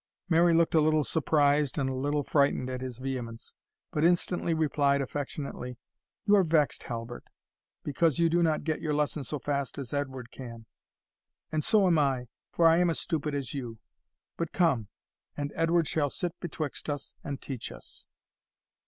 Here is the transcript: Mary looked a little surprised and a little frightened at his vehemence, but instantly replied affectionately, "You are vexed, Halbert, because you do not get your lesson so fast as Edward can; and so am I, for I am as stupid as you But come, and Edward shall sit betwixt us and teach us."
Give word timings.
Mary 0.29 0.51
looked 0.51 0.73
a 0.73 0.81
little 0.81 1.03
surprised 1.03 1.77
and 1.77 1.87
a 1.87 1.93
little 1.93 2.23
frightened 2.23 2.71
at 2.71 2.81
his 2.81 2.97
vehemence, 2.97 3.53
but 3.91 4.03
instantly 4.03 4.51
replied 4.51 4.99
affectionately, 4.99 5.77
"You 6.25 6.35
are 6.37 6.43
vexed, 6.43 6.81
Halbert, 6.85 7.25
because 7.83 8.17
you 8.17 8.27
do 8.27 8.41
not 8.41 8.63
get 8.63 8.81
your 8.81 8.95
lesson 8.95 9.23
so 9.23 9.37
fast 9.37 9.77
as 9.77 9.93
Edward 9.93 10.31
can; 10.31 10.65
and 11.51 11.63
so 11.63 11.85
am 11.85 11.99
I, 11.99 12.25
for 12.51 12.67
I 12.67 12.77
am 12.79 12.89
as 12.89 12.99
stupid 12.99 13.35
as 13.35 13.53
you 13.53 13.77
But 14.37 14.53
come, 14.53 14.87
and 15.37 15.53
Edward 15.55 15.85
shall 15.85 16.09
sit 16.09 16.33
betwixt 16.39 16.89
us 16.89 17.13
and 17.23 17.39
teach 17.39 17.71
us." 17.71 18.03